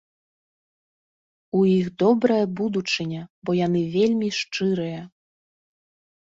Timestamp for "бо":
3.45-3.51